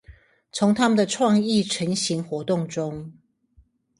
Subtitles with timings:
[0.51, 3.13] 從他們的創意晨型活動中